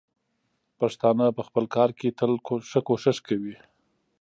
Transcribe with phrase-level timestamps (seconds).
[0.79, 2.31] پښتانه په خپل کار کې تل
[2.69, 3.55] ښه کوښښ کوي.